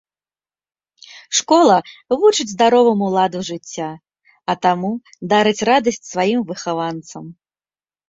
[1.39, 1.75] Школа
[2.21, 3.89] вучыць здароваму ладу жыцця,
[4.53, 4.91] а таму
[5.37, 7.23] дарыць радасць сваім выхаванцам.